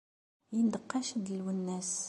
Yendeqqac-d 0.55 1.25
Lwennas. 1.39 1.91